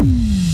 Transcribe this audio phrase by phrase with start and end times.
[0.00, 0.49] Mm.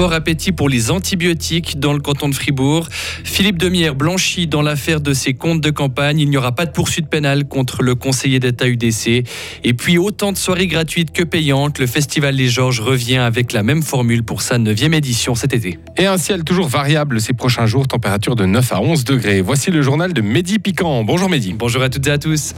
[0.00, 2.88] Fort appétit pour les antibiotiques dans le canton de Fribourg.
[3.22, 6.20] Philippe Demière blanchit dans l'affaire de ses comptes de campagne.
[6.20, 9.26] Il n'y aura pas de poursuite pénale contre le conseiller d'État UDC.
[9.62, 11.78] Et puis autant de soirées gratuites que payantes.
[11.78, 15.78] Le Festival Les Georges revient avec la même formule pour sa 9e édition cet été.
[15.98, 19.42] Et un ciel toujours variable ces prochains jours, température de 9 à 11 degrés.
[19.42, 21.04] Voici le journal de Mehdi Piquant.
[21.04, 21.52] Bonjour Mehdi.
[21.52, 22.54] Bonjour à toutes et à tous.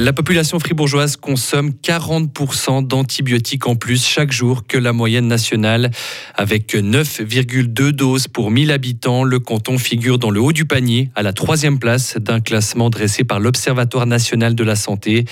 [0.00, 5.90] La population fribourgeoise consomme 40% d'antibiotiques en plus chaque jour que la moyenne nationale.
[6.36, 11.24] Avec 9,2 doses pour 1000 habitants, le canton figure dans le haut du panier, à
[11.24, 15.24] la troisième place d'un classement dressé par l'Observatoire national de la santé.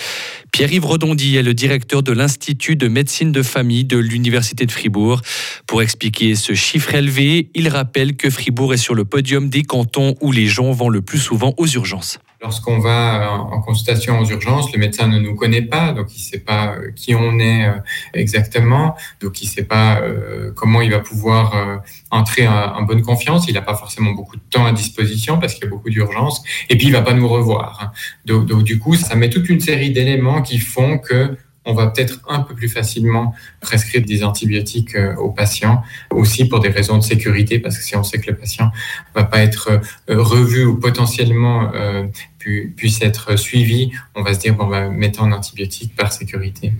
[0.51, 5.21] Pierre-Yves Redondy est le directeur de l'Institut de médecine de famille de l'Université de Fribourg.
[5.69, 10.16] Pour expliquer ce chiffre élevé, il rappelle que Fribourg est sur le podium des cantons
[10.21, 12.19] où les gens vont le plus souvent aux urgences.
[12.46, 16.24] Lorsqu'on va en consultation aux urgences, le médecin ne nous connaît pas, donc il ne
[16.26, 17.73] sait pas euh, qui on est euh,
[18.15, 21.80] exactement, donc il ne sait pas euh, comment il va pouvoir
[22.12, 23.48] entrer en, bonne confiance.
[23.48, 26.40] Il n'a pas forcément beaucoup de temps à disposition parce qu'il y a beaucoup d'urgences,
[26.71, 27.93] et puis il ne va pas nous revoir.
[28.26, 32.20] Donc du coup, ça met toute une série d'éléments qui font que on va peut-être
[32.28, 37.02] un peu plus facilement prescrire des antibiotiques euh, aux patients, aussi pour des raisons de
[37.02, 38.70] sécurité, parce que si on sait que le patient
[39.14, 42.04] va pas être euh, revu ou potentiellement euh,
[42.76, 46.72] puisse être suivi, on va se dire, bon, on va mettre en antibiotique par sécurité.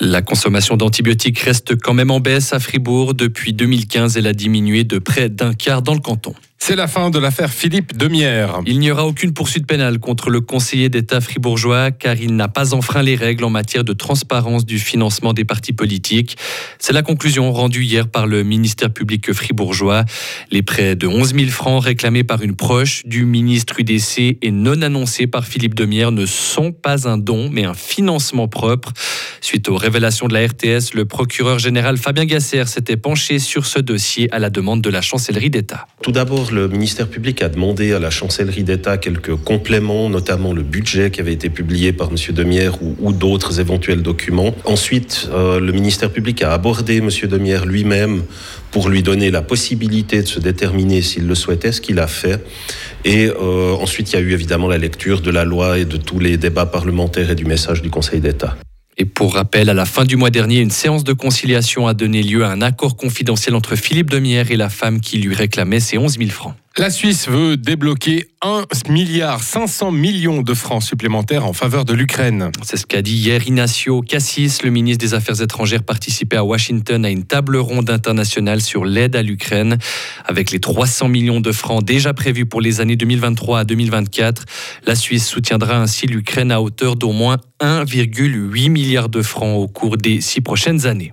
[0.00, 3.14] La consommation d'antibiotiques reste quand même en baisse à Fribourg.
[3.14, 6.34] Depuis 2015, elle a diminué de près d'un quart dans le canton.
[6.60, 8.60] C'est la fin de l'affaire Philippe Demière.
[8.66, 12.74] Il n'y aura aucune poursuite pénale contre le conseiller d'État fribourgeois car il n'a pas
[12.74, 16.36] enfreint les règles en matière de transparence du financement des partis politiques.
[16.78, 20.04] C'est la conclusion rendue hier par le ministère public fribourgeois.
[20.50, 24.82] Les près de 11 000 francs réclamés par une proche du ministre UDC et non
[24.82, 28.92] annoncés par Philippe Demière ne sont pas un don mais un financement propre.
[29.40, 33.78] Suite aux révélations de la RTS, le procureur général Fabien Gasser s'était penché sur ce
[33.78, 35.86] dossier à la demande de la chancellerie d'État.
[36.02, 40.62] Tout d'abord, le ministère public a demandé à la chancellerie d'État quelques compléments, notamment le
[40.62, 42.16] budget qui avait été publié par M.
[42.34, 44.54] Demière ou, d'autres éventuels documents.
[44.64, 47.10] Ensuite, euh, le ministère public a abordé M.
[47.24, 48.22] Demière lui-même
[48.70, 52.44] pour lui donner la possibilité de se déterminer s'il le souhaitait, ce qu'il a fait.
[53.04, 55.96] Et euh, ensuite, il y a eu évidemment la lecture de la loi et de
[55.96, 58.56] tous les débats parlementaires et du message du Conseil d'État.
[59.00, 62.20] Et pour rappel, à la fin du mois dernier, une séance de conciliation a donné
[62.20, 65.98] lieu à un accord confidentiel entre Philippe Demière et la femme qui lui réclamait ses
[65.98, 66.54] 11 000 francs.
[66.78, 72.52] La Suisse veut débloquer 1 milliard 500 millions de francs supplémentaires en faveur de l'Ukraine.
[72.62, 77.04] C'est ce qu'a dit hier Ignacio Cassis, le ministre des Affaires étrangères, participé à Washington
[77.04, 79.78] à une table ronde internationale sur l'aide à l'Ukraine.
[80.24, 84.44] Avec les 300 millions de francs déjà prévus pour les années 2023 à 2024,
[84.86, 89.96] la Suisse soutiendra ainsi l'Ukraine à hauteur d'au moins 1,8 milliard de francs au cours
[89.96, 91.12] des six prochaines années.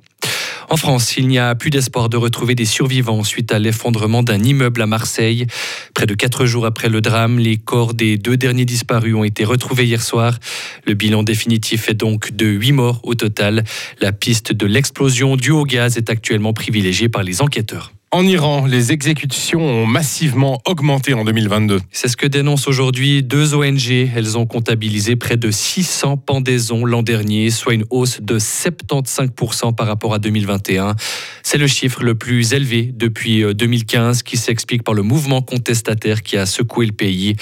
[0.70, 4.42] En France, il n'y a plus d'espoir de retrouver des survivants suite à l'effondrement d'un
[4.44, 5.46] immeuble à Marseille.
[5.94, 9.46] Près de quatre jours après le drame, les corps des deux derniers disparus ont été
[9.46, 10.38] retrouvés hier soir.
[10.86, 13.64] Le bilan définitif est donc de huit morts au total.
[14.02, 17.95] La piste de l'explosion due au gaz est actuellement privilégiée par les enquêteurs.
[18.16, 21.82] En Iran, les exécutions ont massivement augmenté en 2022.
[21.92, 23.92] C'est ce que dénoncent aujourd'hui deux ONG.
[23.92, 29.88] Elles ont comptabilisé près de 600 pendaisons l'an dernier, soit une hausse de 75% par
[29.88, 30.96] rapport à 2021.
[31.44, 36.24] C'est le chiffre le plus élevé depuis 2015 euh, qui s'explique par le mouvement contestataire
[36.24, 37.36] qui a secoué le pays.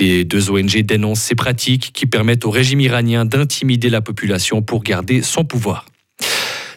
[0.00, 4.82] Les deux ONG dénoncent ces pratiques qui permettent au régime iranien d'intimider la population pour
[4.82, 5.86] garder son pouvoir.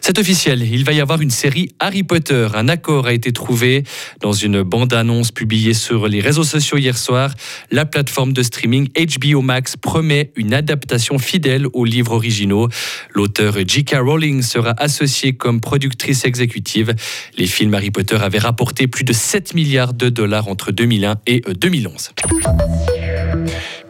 [0.00, 2.48] C'est officiel, il va y avoir une série Harry Potter.
[2.54, 3.84] Un accord a été trouvé
[4.20, 7.34] dans une bande-annonce publiée sur les réseaux sociaux hier soir.
[7.70, 12.68] La plateforme de streaming HBO Max promet une adaptation fidèle aux livres originaux.
[13.14, 13.96] L'auteur J.K.
[14.00, 16.94] Rowling sera associée comme productrice exécutive.
[17.36, 21.40] Les films Harry Potter avaient rapporté plus de 7 milliards de dollars entre 2001 et
[21.40, 22.10] 2011.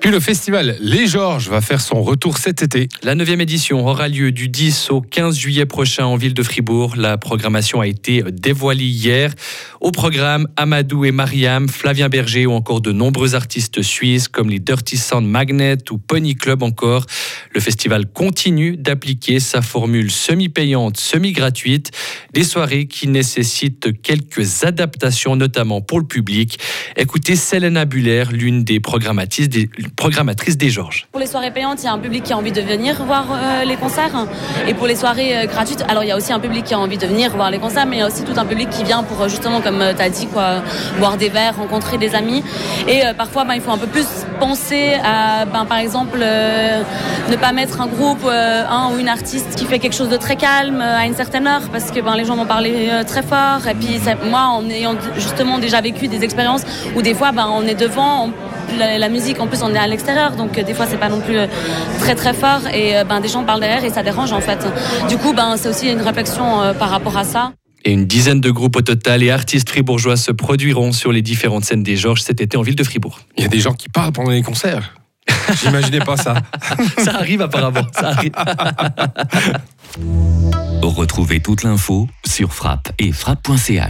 [0.01, 2.89] Puis le festival Les Georges va faire son retour cet été.
[3.03, 6.97] La 9 édition aura lieu du 10 au 15 juillet prochain en ville de Fribourg.
[6.97, 9.35] La programmation a été dévoilée hier.
[9.83, 14.59] Au programme, Amadou et Mariam, Flavien Berger ou encore de nombreux artistes suisses comme les
[14.59, 17.05] Dirty Sound Magnet ou Pony Club encore.
[17.55, 21.91] Le festival continue d'appliquer sa formule semi-payante, semi-gratuite.
[22.33, 26.59] Des soirées qui nécessitent quelques adaptations, notamment pour le public.
[26.97, 31.07] Écoutez Selena Buller, l'une des programmatrices des programmatrice des Georges.
[31.13, 33.27] Pour les soirées payantes, il y a un public qui a envie de venir voir
[33.31, 34.27] euh, les concerts.
[34.69, 36.79] Et pour les soirées euh, gratuites, alors il y a aussi un public qui a
[36.79, 38.85] envie de venir voir les concerts, mais il y a aussi tout un public qui
[38.85, 40.63] vient pour justement, comme tu as dit, quoi,
[40.99, 42.43] boire des verres, rencontrer des amis.
[42.89, 44.07] Et parfois, ben, il faut un peu plus
[44.39, 49.65] penser à, ben, par exemple, ne pas mettre un groupe, un ou une artiste qui
[49.65, 52.37] fait quelque chose de très calme à une certaine heure, parce que ben, les gens
[52.37, 53.67] vont parler très fort.
[53.69, 56.63] Et puis moi, en ayant justement déjà vécu des expériences
[56.97, 58.31] où des fois, on est devant,
[58.79, 61.21] la, musique, en plus, on est à l'extérieur, donc euh, des fois, c'est pas non
[61.21, 61.47] plus euh,
[61.99, 64.67] très très fort et euh, ben, des gens parlent derrière et ça dérange en fait.
[65.09, 67.53] Du coup, ben, c'est aussi une réflexion par rapport à ça.
[67.85, 71.65] Et une dizaine de groupes au total et artistes fribourgeois se produiront sur les différentes
[71.65, 73.21] scènes des Georges cet été en ville de Fribourg.
[73.39, 74.95] Il y a des gens qui parlent pendant les concerts.
[75.63, 76.35] J'imaginais pas ça.
[76.99, 77.87] ça arrive apparemment.
[77.93, 78.33] Ça arrive.
[80.83, 83.79] Retrouvez toute l'info sur frappe et frappe.ch.